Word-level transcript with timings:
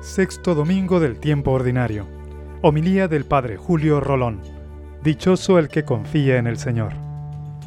Sexto 0.00 0.54
domingo 0.54 0.98
del 0.98 1.20
tiempo 1.20 1.50
ordinario. 1.50 2.08
Homilía 2.62 3.06
del 3.06 3.26
Padre 3.26 3.58
Julio 3.58 4.00
Rolón. 4.00 4.40
Dichoso 5.02 5.58
el 5.58 5.68
que 5.68 5.84
confía 5.84 6.38
en 6.38 6.46
el 6.46 6.56
Señor. 6.56 6.94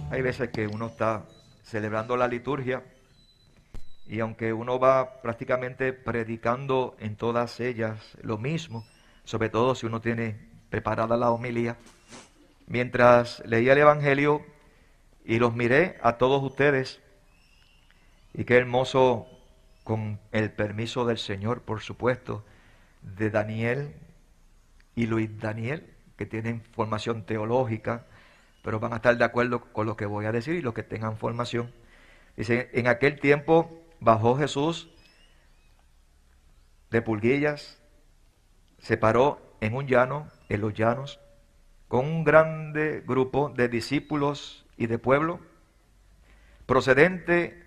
Hay 0.09 0.23
veces 0.23 0.49
que 0.49 0.65
uno 0.65 0.87
está 0.87 1.25
celebrando 1.61 2.17
la 2.17 2.27
liturgia 2.27 2.81
y 4.07 4.19
aunque 4.19 4.51
uno 4.51 4.79
va 4.79 5.21
prácticamente 5.21 5.93
predicando 5.93 6.95
en 6.99 7.15
todas 7.17 7.59
ellas 7.59 7.99
lo 8.23 8.39
mismo, 8.39 8.83
sobre 9.25 9.49
todo 9.49 9.75
si 9.75 9.85
uno 9.85 10.01
tiene 10.01 10.49
preparada 10.71 11.15
la 11.17 11.29
homilía, 11.29 11.77
mientras 12.65 13.43
leía 13.45 13.73
el 13.73 13.77
Evangelio 13.79 14.41
y 15.23 15.37
los 15.37 15.53
miré 15.53 15.99
a 16.01 16.17
todos 16.17 16.41
ustedes, 16.41 16.99
y 18.33 18.43
qué 18.43 18.57
hermoso 18.57 19.27
con 19.83 20.19
el 20.31 20.51
permiso 20.51 21.05
del 21.05 21.17
Señor, 21.17 21.61
por 21.61 21.81
supuesto, 21.81 22.43
de 23.01 23.29
Daniel 23.29 23.93
y 24.95 25.07
Luis 25.07 25.39
Daniel, 25.39 25.93
que 26.17 26.25
tienen 26.25 26.61
formación 26.61 27.25
teológica, 27.25 28.05
pero 28.63 28.79
van 28.79 28.93
a 28.93 28.97
estar 28.97 29.17
de 29.17 29.25
acuerdo 29.25 29.61
con 29.73 29.85
lo 29.85 29.97
que 29.97 30.05
voy 30.05 30.25
a 30.25 30.31
decir 30.31 30.55
y 30.55 30.61
los 30.61 30.73
que 30.73 30.83
tengan 30.83 31.17
formación. 31.17 31.71
Dice, 32.37 32.69
en 32.73 32.87
aquel 32.87 33.19
tiempo 33.19 33.83
bajó 33.99 34.37
Jesús 34.37 34.89
de 36.89 37.01
Pulguillas, 37.01 37.81
se 38.79 38.97
paró 38.97 39.55
en 39.61 39.75
un 39.75 39.87
llano, 39.87 40.29
en 40.49 40.61
los 40.61 40.73
llanos, 40.73 41.19
con 41.87 42.05
un 42.05 42.23
grande 42.23 43.03
grupo 43.05 43.49
de 43.49 43.67
discípulos 43.67 44.65
y 44.77 44.87
de 44.87 44.97
pueblo, 44.97 45.39
procedente 46.65 47.62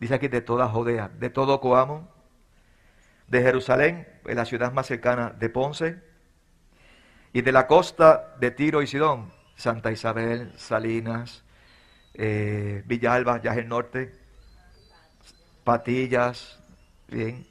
dice 0.00 0.14
aquí 0.14 0.28
de 0.28 0.40
toda 0.40 0.68
Judea, 0.68 1.08
de 1.08 1.30
todo 1.30 1.60
Coamo, 1.60 2.08
de 3.28 3.42
Jerusalén, 3.42 4.08
la 4.24 4.44
ciudad 4.44 4.72
más 4.72 4.86
cercana 4.86 5.30
de 5.30 5.48
Ponce, 5.50 6.02
y 7.32 7.42
de 7.42 7.52
la 7.52 7.66
costa 7.66 8.34
de 8.40 8.50
Tiro 8.50 8.82
y 8.82 8.86
Sidón, 8.86 9.32
Santa 9.54 9.92
Isabel, 9.92 10.52
Salinas, 10.56 11.44
eh, 12.14 12.82
Villalba, 12.86 13.40
ya 13.40 13.52
es 13.52 13.58
el 13.58 13.68
norte, 13.68 14.18
Patillas, 15.62 16.58
bien, 17.08 17.46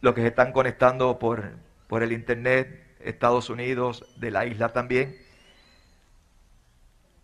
los 0.00 0.14
que 0.14 0.22
se 0.22 0.28
están 0.28 0.52
conectando 0.52 1.18
por, 1.18 1.52
por 1.86 2.02
el 2.02 2.12
internet, 2.12 2.96
Estados 3.00 3.50
Unidos, 3.50 4.04
de 4.16 4.30
la 4.30 4.46
isla 4.46 4.72
también. 4.72 5.16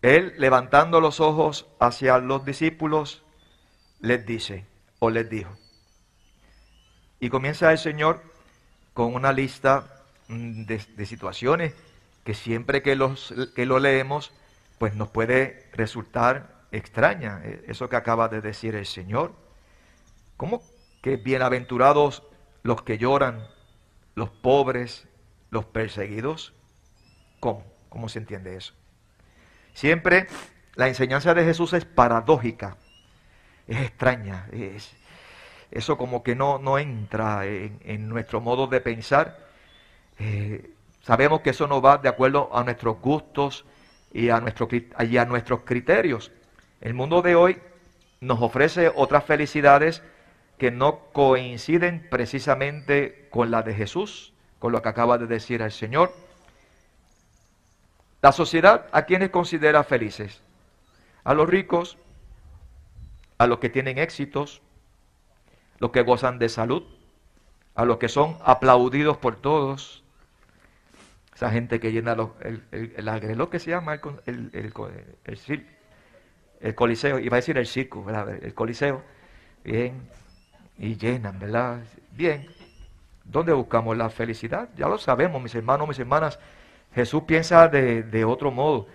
Él 0.01 0.33
levantando 0.37 1.01
los 1.01 1.19
ojos 1.19 1.67
hacia 1.79 2.17
los 2.19 2.45
discípulos, 2.45 3.23
les 4.03 4.25
dice 4.25 4.65
o 4.99 5.09
les 5.09 5.29
dijo. 5.29 5.57
Y 7.19 7.29
comienza 7.29 7.71
el 7.71 7.77
Señor 7.77 8.21
con 8.93 9.15
una 9.15 9.31
lista 9.31 10.03
mm, 10.27 10.65
de, 10.65 11.05
situaciones 11.05 11.73
que 12.25 12.33
siempre 12.33 12.83
que, 12.83 12.95
los, 12.95 13.33
que 13.55 13.65
lo 13.65 13.79
leemos, 13.79 14.33
pues 14.77 14.93
nos 14.95 15.09
puede 15.09 15.69
resultar 15.71 16.65
extraña. 16.73 17.41
E, 17.45 17.63
eso 17.67 17.87
que 17.87 17.95
acaba 17.95 18.27
de 18.27 18.41
decir 18.41 18.75
el 18.75 18.85
Señor. 18.85 19.33
¿Cómo 20.35 20.61
que 21.01 21.15
bienaventurados 21.15 22.23
los 22.61 22.81
que 22.83 22.97
lloran, 22.97 23.47
los 24.15 24.29
pobres, 24.29 25.07
los 25.49 25.63
perseguidos? 25.63 26.53
¿Cómo? 27.39 27.63
¿Cómo 27.87 28.09
se 28.09 28.19
entiende 28.19 28.57
eso? 28.57 28.73
Siempre 29.73 30.27
la 30.75 30.89
enseñanza 30.89 31.33
de 31.33 31.45
Jesús 31.45 31.71
es 31.71 31.85
paradójica 31.85 32.75
es 33.67 33.79
extraña, 33.79 34.47
es, 34.51 34.93
eso 35.71 35.97
como 35.97 36.21
que 36.21 36.35
no, 36.35 36.59
no 36.59 36.77
entra 36.77 37.45
en, 37.45 38.07
nuestro 38.07 38.41
modo 38.41 38.67
de 38.67 38.79
pensar. 38.79 39.39
Eh, 40.19 40.71
sabemos 41.01 41.41
que 41.41 41.49
eso 41.49 41.67
no 41.67 41.81
va 41.81 41.97
de 41.97 42.09
acuerdo 42.09 42.55
a 42.55 42.63
nuestros 42.63 42.99
gustos 42.99 43.65
y 44.13 44.29
a, 44.29 44.39
nuestro, 44.39 44.67
y 44.71 45.17
a 45.17 45.25
nuestros 45.25 45.61
criterios. 45.61 46.31
El 46.79 46.93
mundo 46.93 47.23
de 47.23 47.35
hoy 47.35 47.59
nos 48.21 48.41
ofrece 48.41 48.91
otras 48.93 49.23
felicidades 49.25 50.03
que 50.57 50.69
no 50.69 50.99
coinciden 51.11 52.07
precisamente 52.09 53.27
con 53.31 53.49
la 53.49 53.63
de 53.63 53.73
Jesús, 53.73 54.33
con 54.59 54.71
lo 54.71 54.81
que 54.81 54.89
acaba 54.89 55.17
de 55.17 55.25
decir 55.25 55.61
el 55.61 55.71
Señor. 55.71 56.13
La 58.21 58.31
sociedad, 58.31 58.85
¿a 58.91 59.03
quienes 59.03 59.31
considera 59.31 59.83
felices? 59.83 60.41
A 61.23 61.33
los 61.33 61.49
ricos, 61.49 61.97
a 63.43 63.47
los 63.47 63.59
que 63.59 63.69
tienen 63.69 63.97
éxitos, 63.97 64.61
los 65.79 65.91
que 65.91 66.01
gozan 66.01 66.39
de 66.39 66.47
salud, 66.47 66.83
a 67.75 67.83
los 67.83 67.97
que 67.97 68.07
son 68.07 68.37
aplaudidos 68.43 69.17
por 69.17 69.35
todos, 69.35 70.03
esa 71.35 71.51
gente 71.51 71.79
que 71.79 71.91
llena 71.91 72.15
los, 72.15 72.29
el, 72.41 72.63
el, 72.71 73.37
lo 73.37 73.49
que 73.49 73.59
se 73.59 73.71
llama 73.71 73.95
el, 73.95 74.01
el, 74.53 74.73
el, 76.61 76.75
coliseo, 76.75 77.19
iba 77.19 77.35
a 77.35 77.39
decir 77.41 77.57
el 77.57 77.67
circo, 77.67 78.05
el 78.09 78.53
coliseo, 78.53 79.03
bien, 79.65 80.07
y 80.77 80.95
llenan, 80.95 81.37
¿verdad? 81.37 81.81
Bien, 82.11 82.47
¿dónde 83.25 83.51
buscamos 83.51 83.97
la 83.97 84.09
felicidad? 84.09 84.69
Ya 84.77 84.87
lo 84.87 84.97
sabemos, 84.97 85.41
mis 85.41 85.53
hermanos, 85.53 85.87
mis 85.87 85.99
hermanas, 85.99 86.39
Jesús 86.95 87.23
piensa 87.23 87.67
de, 87.67 88.03
de 88.03 88.23
otro 88.23 88.51
modo. 88.51 88.87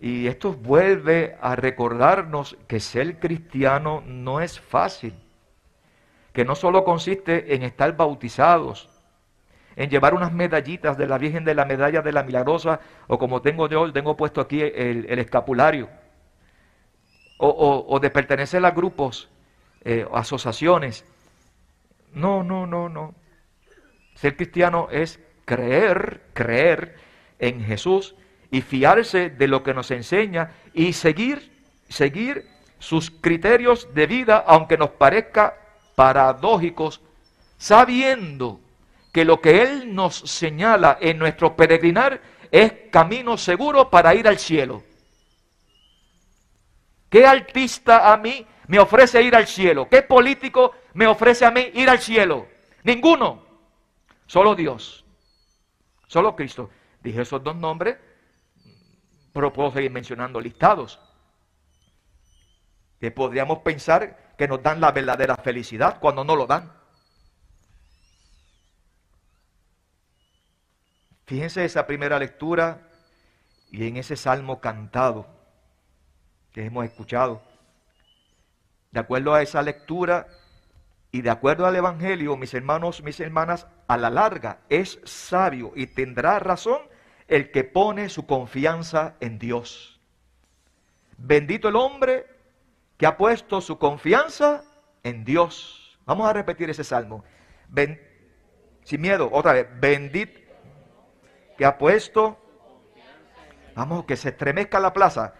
Y 0.00 0.28
esto 0.28 0.54
vuelve 0.54 1.36
a 1.42 1.56
recordarnos 1.56 2.56
que 2.66 2.80
ser 2.80 3.18
cristiano 3.18 4.02
no 4.06 4.40
es 4.40 4.58
fácil, 4.58 5.14
que 6.32 6.46
no 6.46 6.54
solo 6.54 6.84
consiste 6.84 7.54
en 7.54 7.62
estar 7.62 7.94
bautizados, 7.94 8.88
en 9.76 9.90
llevar 9.90 10.14
unas 10.14 10.32
medallitas 10.32 10.96
de 10.96 11.06
la 11.06 11.18
Virgen 11.18 11.44
de 11.44 11.54
la 11.54 11.66
Medalla 11.66 12.00
de 12.00 12.12
la 12.12 12.22
Milagrosa, 12.22 12.80
o 13.08 13.18
como 13.18 13.42
tengo 13.42 13.68
yo, 13.68 13.92
tengo 13.92 14.16
puesto 14.16 14.40
aquí 14.40 14.62
el, 14.62 15.18
escapulario, 15.18 15.90
o, 17.36 17.98
de 18.00 18.10
pertenecer 18.10 18.64
a 18.64 18.70
grupos, 18.70 19.28
eh, 19.84 20.06
asociaciones. 20.14 21.04
No, 22.12 22.42
no, 22.42 22.66
no, 22.66 22.88
no. 22.88 23.14
Ser 24.14 24.36
cristiano 24.36 24.88
es 24.90 25.20
creer, 25.44 26.22
creer 26.32 26.96
en 27.38 27.62
Jesús 27.62 28.14
y 28.50 28.62
fiarse 28.62 29.30
de 29.30 29.48
lo 29.48 29.62
que 29.62 29.74
nos 29.74 29.90
enseña 29.90 30.52
y 30.74 30.92
seguir, 30.92 31.52
seguir 31.88 32.48
sus 32.78 33.10
criterios 33.10 33.94
de 33.94 34.06
vida, 34.06 34.44
aunque 34.46 34.76
nos 34.76 34.90
parezca 34.90 35.56
paradójicos, 35.94 37.00
sabiendo 37.58 38.60
que 39.12 39.24
lo 39.24 39.40
que 39.40 39.62
Él 39.62 39.94
nos 39.94 40.16
señala 40.16 40.98
en 41.00 41.18
nuestro 41.18 41.56
peregrinar 41.56 42.20
es 42.50 42.72
camino 42.90 43.36
seguro 43.36 43.90
para 43.90 44.14
ir 44.14 44.26
al 44.26 44.38
cielo. 44.38 44.82
¿Qué 47.08 47.26
artista 47.26 48.12
a 48.12 48.16
mí 48.16 48.46
me 48.68 48.78
ofrece 48.78 49.22
ir 49.22 49.34
al 49.34 49.46
cielo? 49.46 49.88
¿Qué 49.88 50.02
político 50.02 50.72
me 50.94 51.06
ofrece 51.06 51.44
a 51.44 51.50
mí 51.50 51.70
ir 51.74 51.90
al 51.90 51.98
cielo? 51.98 52.46
Ninguno. 52.84 53.44
Solo 54.26 54.54
Dios. 54.54 55.04
Solo 56.06 56.36
Cristo. 56.36 56.70
Dije 57.02 57.22
esos 57.22 57.42
dos 57.42 57.56
nombres 57.56 57.96
pero 59.32 59.52
puedo 59.52 59.72
seguir 59.72 59.90
mencionando 59.90 60.40
listados. 60.40 61.00
Que 62.98 63.10
podríamos 63.10 63.60
pensar 63.60 64.34
que 64.36 64.48
nos 64.48 64.62
dan 64.62 64.80
la 64.80 64.92
verdadera 64.92 65.36
felicidad 65.36 65.98
cuando 66.00 66.24
no 66.24 66.36
lo 66.36 66.46
dan. 66.46 66.72
Fíjense 71.26 71.64
esa 71.64 71.86
primera 71.86 72.18
lectura 72.18 72.88
y 73.70 73.86
en 73.86 73.96
ese 73.96 74.16
salmo 74.16 74.60
cantado 74.60 75.28
que 76.52 76.64
hemos 76.64 76.84
escuchado. 76.84 77.42
De 78.90 78.98
acuerdo 78.98 79.34
a 79.34 79.42
esa 79.42 79.62
lectura 79.62 80.26
y 81.12 81.22
de 81.22 81.30
acuerdo 81.30 81.66
al 81.66 81.76
Evangelio, 81.76 82.36
mis 82.36 82.52
hermanos, 82.54 83.02
mis 83.02 83.20
hermanas, 83.20 83.68
a 83.86 83.96
la 83.96 84.10
larga 84.10 84.58
es 84.68 85.00
sabio 85.04 85.72
y 85.76 85.86
tendrá 85.86 86.38
razón 86.40 86.80
el 87.30 87.52
que 87.52 87.62
pone 87.62 88.08
su 88.08 88.26
confianza 88.26 89.14
en 89.20 89.38
Dios. 89.38 90.00
Bendito 91.16 91.68
el 91.68 91.76
hombre 91.76 92.26
que 92.98 93.06
ha 93.06 93.16
puesto 93.16 93.60
su 93.60 93.78
confianza 93.78 94.64
en 95.04 95.24
Dios. 95.24 95.96
Vamos 96.04 96.28
a 96.28 96.32
repetir 96.32 96.68
ese 96.68 96.82
salmo. 96.82 97.24
sin 98.82 99.00
miedo, 99.00 99.30
otra 99.32 99.52
vez. 99.52 99.68
Bendito 99.78 100.40
que 101.56 101.64
ha 101.64 101.78
puesto. 101.78 102.36
Vamos, 103.76 104.04
que 104.06 104.16
se 104.16 104.30
estremezca 104.30 104.80
la 104.80 104.92
plaza. 104.92 105.34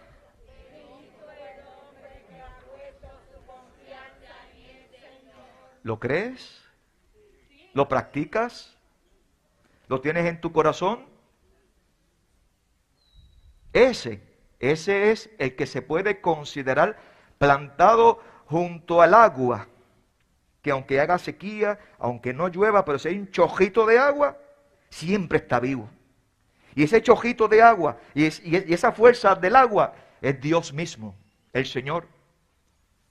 ¿Lo 5.83 5.99
crees? 5.99 6.63
¿Lo 7.73 7.89
practicas? 7.89 8.77
¿Lo 9.89 9.99
tienes 9.99 10.25
en 10.25 10.39
tu 10.39 10.53
corazón? 10.53 11.10
Ese, 13.73 14.21
ese 14.59 15.11
es 15.11 15.29
el 15.37 15.55
que 15.55 15.65
se 15.65 15.81
puede 15.81 16.21
considerar 16.21 16.97
plantado 17.37 18.21
junto 18.45 19.01
al 19.01 19.13
agua, 19.13 19.67
que 20.61 20.71
aunque 20.71 20.99
haga 20.99 21.17
sequía, 21.17 21.79
aunque 21.97 22.33
no 22.33 22.47
llueva, 22.49 22.85
pero 22.85 22.99
si 22.99 23.09
hay 23.09 23.17
un 23.17 23.31
chojito 23.31 23.85
de 23.85 23.97
agua, 23.97 24.37
siempre 24.89 25.39
está 25.39 25.59
vivo. 25.59 25.89
Y 26.75 26.83
ese 26.83 27.01
chojito 27.01 27.47
de 27.47 27.61
agua 27.61 27.97
y, 28.13 28.25
esa 28.25 28.91
fuerza 28.91 29.35
del 29.35 29.55
agua 29.55 29.93
es 30.21 30.39
Dios 30.39 30.73
mismo, 30.73 31.15
el 31.53 31.65
Señor. 31.65 32.07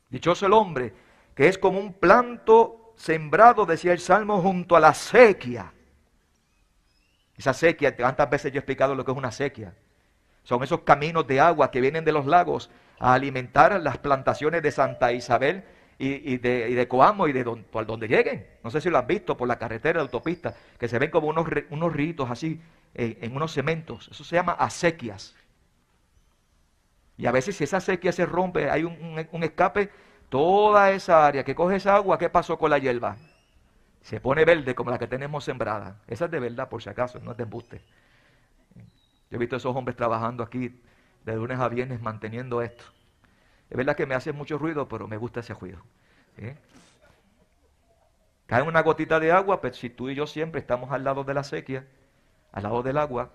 Dichoso 0.09 0.47
el 0.47 0.53
hombre 0.53 0.93
que 1.35 1.49
es 1.49 1.57
como 1.57 1.79
un 1.79 1.95
planto 1.95 2.93
sembrado, 2.97 3.65
decía 3.65 3.93
el 3.93 4.01
Salmo, 4.01 4.43
junto 4.43 4.77
a 4.77 4.81
la 4.81 4.93
sequía. 4.93 5.73
Esa 7.37 7.55
sequía, 7.55 7.97
tantas 7.97 8.29
veces 8.29 8.53
yo 8.53 8.59
he 8.59 8.61
explicado 8.61 8.95
lo 8.95 9.05
que 9.05 9.11
es 9.11 9.17
una 9.17 9.33
sequía. 9.33 9.75
Son 10.43 10.63
esos 10.63 10.81
caminos 10.81 11.27
de 11.27 11.41
agua 11.41 11.71
que 11.71 11.81
vienen 11.81 12.05
de 12.05 12.13
los 12.13 12.27
lagos 12.27 12.71
a 12.99 13.15
alimentar 13.15 13.81
las 13.81 13.99
plantaciones 13.99 14.63
de 14.63 14.71
Santa 14.71 15.13
Isabel 15.13 15.65
y, 15.99 16.39
de, 16.39 16.87
Coamo 16.89 17.29
y 17.29 17.33
de 17.33 17.45
por 17.45 17.87
donde 17.87 18.09
lleguen. 18.09 18.47
No 18.65 18.71
sé 18.71 18.81
si 18.81 18.89
lo 18.89 18.99
han 18.99 19.07
visto 19.07 19.37
por 19.37 19.47
la 19.47 19.59
carretera 19.59 19.99
de 19.99 20.05
autopista, 20.05 20.55
que 20.79 20.89
se 20.89 20.99
ven 20.99 21.11
como 21.11 21.29
unos, 21.29 21.47
unos 21.71 21.93
ritos 21.93 22.31
así 22.31 22.61
eh, 22.95 23.19
en 23.21 23.37
unos 23.37 23.53
cementos. 23.53 24.09
Eso 24.11 24.25
se 24.25 24.37
llama 24.37 24.53
acequias. 24.53 25.35
Y 27.21 27.27
a 27.27 27.33
veces 27.33 27.57
si 27.57 27.65
esa 27.65 27.81
sequía 27.81 28.13
se 28.13 28.25
rompe, 28.25 28.71
hay 28.71 28.83
un, 28.83 29.45
escape, 29.45 29.91
toda 30.31 30.91
esa 30.91 31.27
área 31.27 31.45
que 31.45 31.55
coge 31.55 31.77
esa 31.77 31.97
agua, 31.97 32.19
¿qué 32.19 32.31
pasó 32.31 32.59
con 32.59 32.71
la 32.71 32.79
hierba? 32.79 33.19
Se 34.01 34.21
pone 34.21 34.47
verde 34.47 34.75
como 34.75 34.91
la 34.91 34.99
que 34.99 35.07
tenemos 35.07 35.45
sembrada. 35.45 36.01
Esa 36.07 36.25
es 36.25 36.31
de 36.31 36.41
verdad, 36.41 36.71
por 36.71 36.83
si 36.83 36.89
acaso, 36.89 37.21
no 37.21 37.33
es 37.33 37.37
de 37.37 37.43
embuste. 37.43 37.83
Yo 39.31 39.37
he 39.37 39.39
visto 39.39 39.57
a 39.57 39.59
esos 39.59 39.75
hombres 39.75 39.97
trabajando 39.97 40.43
aquí 40.43 40.81
de 41.25 41.37
lunes 41.37 41.59
a 41.61 41.69
viernes 41.69 42.01
manteniendo 42.01 42.63
esto. 42.63 42.85
Es 43.71 43.77
verdad 43.77 43.95
que 43.95 44.07
me 44.07 44.17
hace 44.17 44.33
mucho 44.33 44.59
ruido, 44.59 44.89
pero 44.89 45.07
me 45.07 45.17
gusta 45.17 45.41
ese 45.41 45.55
ruido. 45.55 45.79
Cae 48.47 48.63
una 48.63 48.83
gotita 48.83 49.21
de 49.21 49.31
agua, 49.31 49.61
pero 49.61 49.75
si 49.75 49.91
tú 49.91 50.11
y 50.11 50.17
yo 50.17 50.27
siempre 50.27 50.61
estamos 50.61 50.91
al 50.91 51.05
lado 51.05 51.23
de 51.23 51.35
la 51.35 51.45
sequía, 51.45 51.87
al 52.51 52.65
lado 52.65 52.83
del 52.83 52.99
agua, 52.99 53.31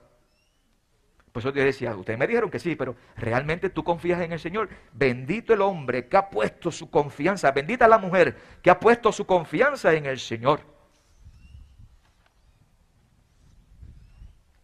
por 1.31 1.41
eso 1.41 1.51
yo 1.51 1.63
decía, 1.63 1.95
ustedes 1.95 2.19
me 2.19 2.27
dijeron 2.27 2.49
que 2.49 2.59
sí, 2.59 2.75
pero 2.75 2.95
realmente 3.15 3.69
tú 3.69 3.83
confías 3.83 4.21
en 4.21 4.33
el 4.33 4.39
Señor. 4.39 4.69
Bendito 4.93 5.53
el 5.53 5.61
hombre 5.61 6.07
que 6.07 6.17
ha 6.17 6.29
puesto 6.29 6.71
su 6.71 6.89
confianza, 6.89 7.51
bendita 7.51 7.87
la 7.87 7.97
mujer 7.97 8.37
que 8.61 8.69
ha 8.69 8.79
puesto 8.79 9.11
su 9.11 9.25
confianza 9.25 9.93
en 9.93 10.05
el 10.05 10.19
Señor. 10.19 10.61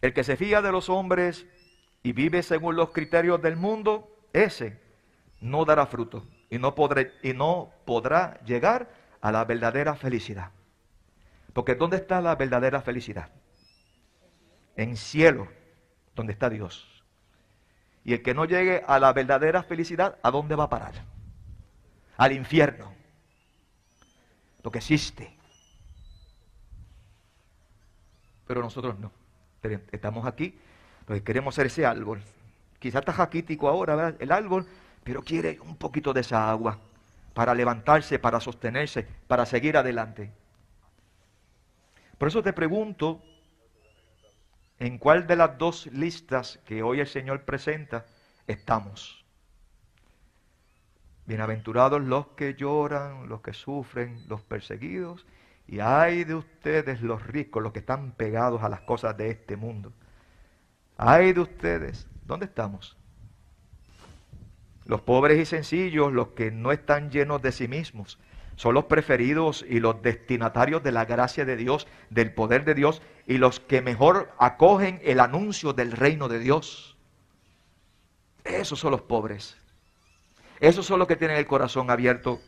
El 0.02 0.12
que 0.12 0.24
se 0.24 0.36
fía 0.36 0.60
de 0.60 0.72
los 0.72 0.90
hombres 0.90 1.46
y 2.02 2.12
vive 2.12 2.42
según 2.42 2.74
los 2.74 2.90
criterios 2.90 3.40
del 3.40 3.56
mundo, 3.56 4.10
ese 4.32 4.80
no 5.40 5.64
dará 5.64 5.86
fruto 5.86 6.26
y 6.50 6.58
no, 6.58 6.74
podrá 6.74 8.40
llegar 8.44 8.90
a 9.20 9.32
la 9.32 9.44
verdadera 9.44 9.94
felicidad. 9.94 10.50
Porque 11.52 11.76
¿dónde 11.76 11.98
está 11.98 12.20
la 12.20 12.34
verdadera 12.34 12.82
felicidad? 12.82 13.30
En 14.76 14.96
cielo 14.96 15.48
donde 16.16 16.32
está 16.32 16.50
Dios. 16.50 17.04
Y 18.04 18.14
el 18.14 18.22
que 18.22 18.34
no 18.34 18.44
llegue 18.44 18.82
a 18.84 18.98
la 18.98 19.12
verdadera 19.12 19.62
felicidad, 19.62 20.18
¿a 20.22 20.32
dónde 20.32 20.56
va 20.56 20.64
a 20.64 20.68
parar? 20.68 20.94
Al 22.16 22.32
infierno. 22.32 22.92
Lo 24.64 24.70
que 24.72 24.78
existe. 24.78 25.36
Pero 28.48 28.60
nosotros 28.60 28.98
no. 28.98 29.21
Estamos 29.92 30.26
aquí 30.26 30.58
porque 31.06 31.22
queremos 31.22 31.54
ser 31.54 31.66
ese 31.66 31.86
árbol. 31.86 32.22
Quizás 32.78 33.00
está 33.00 33.12
jaquítico 33.12 33.68
ahora, 33.68 33.94
¿verdad? 33.94 34.16
El 34.20 34.32
árbol, 34.32 34.66
pero 35.04 35.22
quiere 35.22 35.58
un 35.60 35.76
poquito 35.76 36.12
de 36.12 36.20
esa 36.22 36.50
agua 36.50 36.78
para 37.34 37.54
levantarse, 37.54 38.18
para 38.18 38.40
sostenerse, 38.40 39.06
para 39.26 39.46
seguir 39.46 39.76
adelante. 39.76 40.32
Por 42.18 42.28
eso 42.28 42.42
te 42.42 42.52
pregunto, 42.52 43.22
¿En 44.82 44.98
cuál 44.98 45.28
de 45.28 45.36
las 45.36 45.58
dos 45.58 45.86
listas 45.92 46.58
que 46.66 46.82
hoy 46.82 46.98
el 46.98 47.06
Señor 47.06 47.44
presenta 47.44 48.04
estamos? 48.48 49.24
Bienaventurados 51.24 52.02
los 52.02 52.26
que 52.30 52.54
lloran, 52.54 53.28
los 53.28 53.42
que 53.42 53.52
sufren, 53.52 54.24
los 54.26 54.42
perseguidos, 54.42 55.24
y 55.72 55.80
hay 55.80 56.24
de 56.24 56.34
ustedes 56.34 57.00
los 57.00 57.26
ricos, 57.26 57.62
los 57.62 57.72
que 57.72 57.78
están 57.78 58.12
pegados 58.12 58.62
a 58.62 58.68
las 58.68 58.82
cosas 58.82 59.16
de 59.16 59.30
este 59.30 59.56
mundo. 59.56 59.90
Hay 60.98 61.32
de 61.32 61.40
ustedes, 61.40 62.06
¿dónde 62.26 62.44
estamos? 62.44 62.94
Los 64.84 65.00
pobres 65.00 65.38
y 65.38 65.46
sencillos, 65.46 66.12
los 66.12 66.28
que 66.32 66.50
no 66.50 66.72
están 66.72 67.10
llenos 67.10 67.40
de 67.40 67.52
sí 67.52 67.68
mismos, 67.68 68.18
son 68.54 68.74
los 68.74 68.84
preferidos 68.84 69.64
y 69.66 69.80
los 69.80 70.02
destinatarios 70.02 70.82
de 70.82 70.92
la 70.92 71.06
gracia 71.06 71.46
de 71.46 71.56
Dios, 71.56 71.88
del 72.10 72.34
poder 72.34 72.66
de 72.66 72.74
Dios 72.74 73.00
y 73.26 73.38
los 73.38 73.58
que 73.58 73.80
mejor 73.80 74.30
acogen 74.38 75.00
el 75.02 75.20
anuncio 75.20 75.72
del 75.72 75.92
reino 75.92 76.28
de 76.28 76.38
Dios. 76.38 76.98
Esos 78.44 78.78
son 78.78 78.90
los 78.90 79.00
pobres. 79.00 79.56
Esos 80.60 80.84
son 80.84 80.98
los 80.98 81.08
que 81.08 81.16
tienen 81.16 81.38
el 81.38 81.46
corazón 81.46 81.88
abierto, 81.90 82.42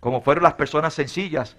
como 0.00 0.22
fueron 0.22 0.42
las 0.42 0.54
personas 0.54 0.94
sencillas 0.94 1.58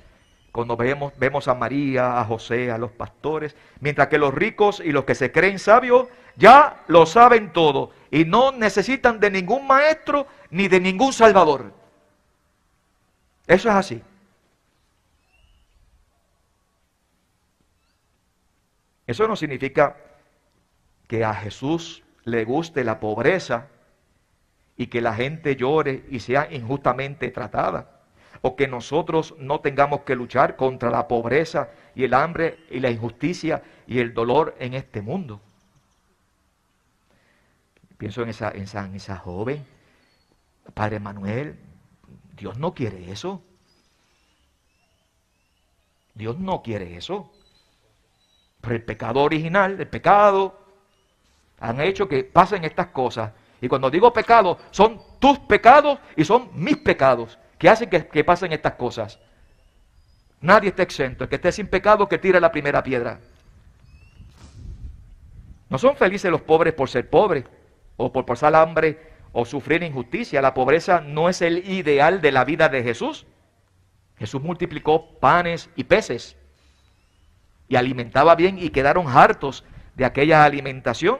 cuando 0.51 0.75
vemos, 0.75 1.13
vemos 1.17 1.47
a 1.47 1.55
María, 1.55 2.19
a 2.19 2.25
José, 2.25 2.71
a 2.71 2.77
los 2.77 2.91
pastores, 2.91 3.55
mientras 3.79 4.09
que 4.09 4.17
los 4.17 4.33
ricos 4.33 4.81
y 4.83 4.91
los 4.91 5.05
que 5.05 5.15
se 5.15 5.31
creen 5.31 5.59
sabios 5.59 6.07
ya 6.35 6.83
lo 6.87 7.05
saben 7.05 7.53
todo 7.53 7.91
y 8.09 8.25
no 8.25 8.51
necesitan 8.51 9.19
de 9.19 9.31
ningún 9.31 9.65
maestro 9.65 10.27
ni 10.49 10.67
de 10.67 10.79
ningún 10.79 11.13
salvador. 11.13 11.73
Eso 13.47 13.69
es 13.69 13.75
así. 13.75 14.03
Eso 19.07 19.27
no 19.27 19.35
significa 19.35 19.97
que 21.07 21.23
a 21.23 21.33
Jesús 21.33 22.03
le 22.23 22.45
guste 22.45 22.83
la 22.83 22.99
pobreza 22.99 23.67
y 24.77 24.87
que 24.87 25.01
la 25.01 25.13
gente 25.13 25.55
llore 25.55 26.05
y 26.09 26.19
sea 26.19 26.47
injustamente 26.51 27.29
tratada. 27.29 28.00
O 28.41 28.55
que 28.55 28.67
nosotros 28.67 29.35
no 29.37 29.59
tengamos 29.59 30.01
que 30.01 30.15
luchar 30.15 30.55
contra 30.55 30.89
la 30.89 31.07
pobreza 31.07 31.69
y 31.93 32.03
el 32.03 32.13
hambre 32.13 32.59
y 32.69 32.79
la 32.79 32.89
injusticia 32.89 33.61
y 33.85 33.99
el 33.99 34.13
dolor 34.13 34.55
en 34.59 34.73
este 34.73 35.01
mundo. 35.01 35.41
Pienso 37.97 38.23
en 38.23 38.29
esa, 38.29 38.49
en 38.49 38.63
esa, 38.63 38.85
en 38.85 38.95
esa 38.95 39.17
joven, 39.17 39.63
Padre 40.73 40.99
Manuel, 40.99 41.59
Dios 42.35 42.57
no 42.57 42.73
quiere 42.73 43.11
eso. 43.11 43.43
Dios 46.15 46.39
no 46.39 46.61
quiere 46.63 46.97
eso. 46.97 47.31
Pero 48.61 48.75
el 48.75 48.83
pecado 48.83 49.21
original, 49.21 49.79
el 49.79 49.87
pecado, 49.87 50.59
han 51.59 51.79
hecho 51.81 52.07
que 52.07 52.23
pasen 52.23 52.63
estas 52.63 52.87
cosas. 52.87 53.31
Y 53.61 53.67
cuando 53.67 53.91
digo 53.91 54.11
pecado, 54.11 54.57
son 54.71 54.99
tus 55.19 55.37
pecados 55.39 55.99
y 56.15 56.25
son 56.25 56.49
mis 56.53 56.77
pecados 56.77 57.37
que 57.61 57.69
hacen 57.69 57.91
que, 57.91 58.07
que 58.07 58.23
pasen 58.23 58.51
estas 58.53 58.73
cosas. 58.73 59.19
Nadie 60.41 60.69
está 60.69 60.81
exento. 60.81 61.25
El 61.25 61.29
que 61.29 61.35
esté 61.35 61.51
sin 61.51 61.67
pecado, 61.67 62.09
que 62.09 62.17
tire 62.17 62.41
la 62.41 62.51
primera 62.51 62.81
piedra. 62.81 63.19
No 65.69 65.77
son 65.77 65.95
felices 65.95 66.31
los 66.31 66.41
pobres 66.41 66.73
por 66.73 66.89
ser 66.89 67.07
pobres 67.07 67.45
o 67.97 68.11
por 68.11 68.25
pasar 68.25 68.55
hambre 68.55 69.11
o 69.31 69.45
sufrir 69.45 69.83
injusticia. 69.83 70.41
La 70.41 70.55
pobreza 70.55 71.01
no 71.01 71.29
es 71.29 71.43
el 71.43 71.59
ideal 71.69 72.19
de 72.19 72.31
la 72.31 72.45
vida 72.45 72.67
de 72.67 72.81
Jesús. 72.81 73.27
Jesús 74.17 74.41
multiplicó 74.41 75.19
panes 75.19 75.69
y 75.75 75.83
peces 75.83 76.35
y 77.67 77.75
alimentaba 77.75 78.33
bien 78.33 78.57
y 78.57 78.71
quedaron 78.71 79.07
hartos 79.07 79.63
de 79.93 80.05
aquella 80.05 80.45
alimentación. 80.45 81.19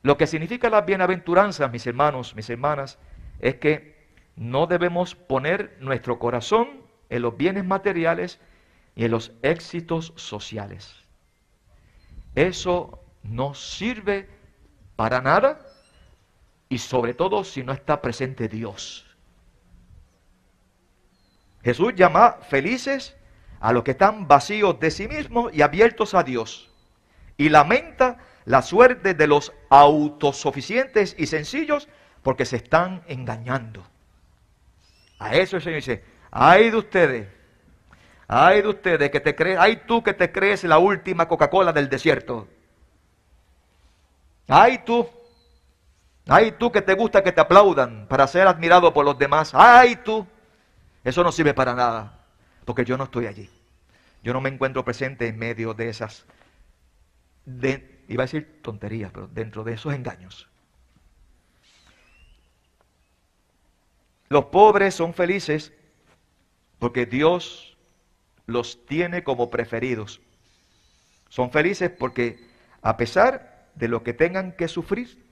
Lo 0.00 0.16
que 0.16 0.26
significa 0.26 0.70
las 0.70 0.86
bienaventuranzas, 0.86 1.70
mis 1.70 1.86
hermanos, 1.86 2.34
mis 2.34 2.48
hermanas, 2.48 2.98
es 3.40 3.56
que 3.56 3.96
no 4.36 4.66
debemos 4.66 5.14
poner 5.14 5.76
nuestro 5.80 6.18
corazón 6.18 6.82
en 7.08 7.22
los 7.22 7.36
bienes 7.36 7.64
materiales 7.64 8.40
y 8.94 9.04
en 9.04 9.10
los 9.10 9.32
éxitos 9.42 10.12
sociales. 10.16 10.94
Eso 12.34 13.00
no 13.22 13.54
sirve 13.54 14.28
para 14.94 15.20
nada 15.20 15.66
y 16.68 16.78
sobre 16.78 17.14
todo 17.14 17.44
si 17.44 17.62
no 17.62 17.72
está 17.72 18.02
presente 18.02 18.48
Dios. 18.48 19.06
Jesús 21.62 21.94
llama 21.96 22.38
felices 22.48 23.16
a 23.60 23.72
los 23.72 23.82
que 23.82 23.92
están 23.92 24.28
vacíos 24.28 24.78
de 24.78 24.90
sí 24.90 25.08
mismos 25.08 25.52
y 25.52 25.62
abiertos 25.62 26.14
a 26.14 26.22
Dios. 26.22 26.70
Y 27.36 27.48
lamenta 27.48 28.18
la 28.44 28.62
suerte 28.62 29.14
de 29.14 29.26
los 29.26 29.52
autosuficientes 29.68 31.16
y 31.18 31.26
sencillos 31.26 31.88
porque 32.26 32.44
se 32.44 32.56
están 32.56 33.04
engañando. 33.06 33.86
A 35.20 35.36
eso 35.36 35.58
el 35.58 35.62
Señor 35.62 35.76
dice, 35.76 36.02
ay 36.32 36.70
de 36.70 36.76
ustedes, 36.76 37.28
ay 38.26 38.62
de 38.62 38.66
ustedes 38.66 39.10
que 39.12 39.20
te 39.20 39.36
crees, 39.36 39.56
ay 39.60 39.84
tú 39.86 40.02
que 40.02 40.12
te 40.12 40.32
crees 40.32 40.64
la 40.64 40.78
última 40.78 41.28
Coca-Cola 41.28 41.72
del 41.72 41.88
desierto. 41.88 42.48
Ay 44.48 44.78
tú, 44.84 45.08
Ay 46.26 46.56
tú 46.58 46.72
que 46.72 46.82
te 46.82 46.94
gusta 46.94 47.22
que 47.22 47.30
te 47.30 47.40
aplaudan 47.40 48.08
para 48.08 48.26
ser 48.26 48.48
admirado 48.48 48.92
por 48.92 49.04
los 49.04 49.16
demás. 49.16 49.52
Ay 49.54 49.94
tú. 49.94 50.26
Eso 51.04 51.22
no 51.22 51.30
sirve 51.30 51.54
para 51.54 51.74
nada, 51.74 52.24
porque 52.64 52.84
yo 52.84 52.98
no 52.98 53.04
estoy 53.04 53.28
allí. 53.28 53.48
Yo 54.24 54.32
no 54.32 54.40
me 54.40 54.48
encuentro 54.48 54.84
presente 54.84 55.28
en 55.28 55.38
medio 55.38 55.74
de 55.74 55.90
esas, 55.90 56.26
iba 57.46 58.24
a 58.24 58.26
decir 58.26 58.60
tonterías, 58.62 59.12
pero 59.12 59.28
dentro 59.28 59.62
de 59.62 59.74
esos 59.74 59.94
engaños. 59.94 60.48
Los 64.28 64.46
pobres 64.46 64.94
son 64.94 65.14
felices 65.14 65.72
porque 66.78 67.06
Dios 67.06 67.76
los 68.46 68.84
tiene 68.86 69.24
como 69.24 69.50
preferidos. 69.50 70.20
Son 71.28 71.50
felices 71.50 71.90
porque 71.90 72.38
a 72.82 72.96
pesar 72.96 73.68
de 73.74 73.88
lo 73.88 74.02
que 74.02 74.12
tengan 74.12 74.52
que 74.52 74.68
sufrir, 74.68 75.24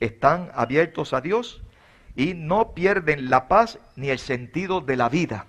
están 0.00 0.50
abiertos 0.54 1.12
a 1.12 1.20
Dios 1.20 1.62
y 2.16 2.34
no 2.34 2.74
pierden 2.74 3.30
la 3.30 3.48
paz 3.48 3.78
ni 3.96 4.10
el 4.10 4.18
sentido 4.18 4.80
de 4.80 4.96
la 4.96 5.08
vida, 5.08 5.46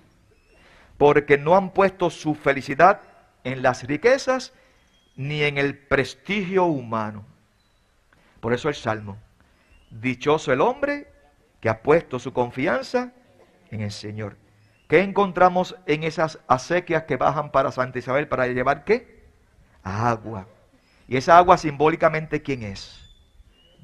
porque 0.98 1.38
no 1.38 1.56
han 1.56 1.72
puesto 1.72 2.10
su 2.10 2.36
felicidad 2.36 3.02
en 3.44 3.62
las 3.62 3.84
riquezas 3.84 4.54
ni 5.16 5.44
en 5.44 5.58
el 5.58 5.78
prestigio 5.78 6.66
humano. 6.66 7.26
Por 8.40 8.54
eso 8.54 8.70
el 8.70 8.76
Salmo, 8.76 9.18
dichoso 9.90 10.54
el 10.54 10.62
hombre 10.62 11.08
que 11.60 11.70
ha 11.70 11.82
puesto 11.82 12.20
su 12.20 12.34
confianza 12.34 13.14
en 13.72 13.82
el 13.82 13.92
Señor. 13.92 14.38
¿Qué 14.88 15.02
encontramos 15.02 15.76
en 15.86 16.04
esas 16.04 16.40
acequias 16.48 17.04
que 17.04 17.18
bajan 17.18 17.52
para 17.52 17.72
Santa 17.72 18.00
Isabel 18.00 18.28
para 18.28 18.48
llevar 18.48 18.86
qué? 18.86 19.24
Agua. 19.84 20.48
Y 21.08 21.18
esa 21.18 21.38
agua 21.38 21.58
simbólicamente, 21.58 22.42
¿quién 22.42 22.64
es? 22.64 23.00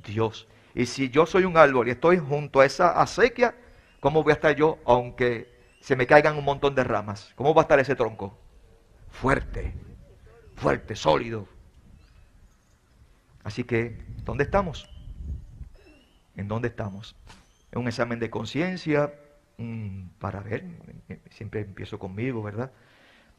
Dios. 0.03 0.47
Y 0.73 0.87
si 0.87 1.09
yo 1.09 1.25
soy 1.25 1.45
un 1.45 1.57
árbol 1.57 1.87
y 1.87 1.91
estoy 1.91 2.17
junto 2.17 2.59
a 2.59 2.65
esa 2.65 2.99
acequia, 2.99 3.55
¿cómo 3.99 4.23
voy 4.23 4.31
a 4.31 4.35
estar 4.35 4.55
yo 4.55 4.79
aunque 4.85 5.53
se 5.79 5.95
me 5.95 6.07
caigan 6.07 6.37
un 6.37 6.43
montón 6.43 6.75
de 6.75 6.83
ramas? 6.83 7.31
¿Cómo 7.35 7.53
va 7.53 7.61
a 7.61 7.63
estar 7.63 7.79
ese 7.79 7.95
tronco? 7.95 8.37
Fuerte, 9.09 9.73
fuerte, 10.55 10.95
sólido. 10.95 11.47
Así 13.43 13.63
que, 13.63 13.97
¿dónde 14.23 14.43
estamos? 14.43 14.89
¿En 16.35 16.47
dónde 16.47 16.69
estamos? 16.69 17.15
Un 17.75 17.87
examen 17.87 18.19
de 18.19 18.29
conciencia 18.29 19.13
para 20.19 20.41
ver, 20.41 20.65
siempre 21.29 21.61
empiezo 21.61 21.99
conmigo, 21.99 22.41
¿verdad? 22.43 22.71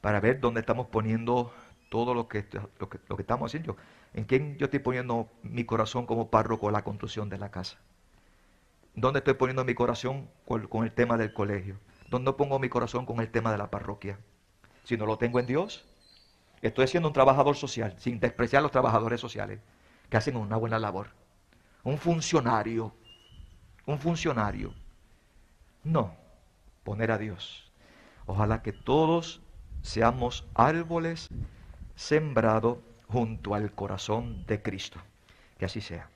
Para 0.00 0.21
ver 0.21 0.40
dónde 0.40 0.61
estamos 0.61 0.87
poniendo 0.88 1.52
todo 1.88 2.14
lo 2.14 2.28
que, 2.28 2.45
lo 2.78 2.88
que, 2.88 2.99
estamos 3.19 3.50
haciendo. 3.50 3.76
¿En 4.14 4.25
quién 4.25 4.57
yo 4.59 4.66
estoy 4.66 4.81
poniendo 4.81 5.28
mi 5.43 5.64
corazón 5.64 6.07
como 6.07 6.31
párroco 6.31 6.69
a 6.69 6.73
la 6.73 6.85
construcción 6.85 7.28
de 7.28 7.38
la 7.38 7.50
casa? 7.50 7.78
¿Dónde 8.95 9.19
estoy 9.19 9.35
poniendo 9.35 9.64
mi 9.64 9.75
corazón 9.75 10.28
con, 10.47 10.85
el 10.85 10.93
tema 10.93 11.19
del 11.19 11.33
colegio? 11.33 11.78
¿Dónde 12.09 12.33
pongo 12.33 12.59
mi 12.59 12.69
corazón 12.69 13.05
con 13.05 13.21
el 13.21 13.31
tema 13.31 13.52
de 13.52 13.59
la 13.59 13.71
parroquia? 13.71 14.19
Si 14.85 14.97
no 14.97 15.07
lo 15.07 15.19
tengo 15.19 15.38
en 15.38 15.47
Dios, 15.47 15.85
estoy 16.62 16.87
siendo 16.87 17.09
un 17.09 17.12
trabajador 17.12 17.57
social, 17.57 17.95
sin 17.99 18.21
despreciar 18.21 18.61
a 18.61 18.62
los 18.62 18.73
trabajadores 18.73 19.21
sociales, 19.21 19.61
que 20.09 20.16
hacen 20.16 20.37
una 20.37 20.57
buena 20.57 20.78
labor. 20.78 21.09
Un 21.83 21.99
funcionario, 21.99 22.95
un 23.87 23.99
funcionario. 23.99 24.75
No, 25.85 26.14
poner 26.85 27.11
a 27.11 27.19
Dios. 27.19 27.71
Ojalá 28.26 28.62
que 28.62 28.73
todos 28.73 29.40
seamos 29.83 30.45
árboles 30.55 31.28
sembrados 31.95 32.78
junto 33.09 33.55
al 33.55 33.73
corazón 33.73 34.45
de 34.47 34.61
Cristo. 34.61 35.00
Que 35.59 35.64
así 35.64 35.81
sea. 35.81 36.11